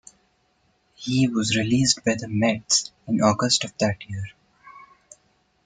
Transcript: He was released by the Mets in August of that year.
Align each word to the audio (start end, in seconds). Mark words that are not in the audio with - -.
He 0.95 1.27
was 1.27 1.55
released 1.55 2.03
by 2.03 2.15
the 2.15 2.27
Mets 2.27 2.91
in 3.05 3.21
August 3.21 3.65
of 3.65 3.77
that 3.77 3.97
year. 4.09 4.29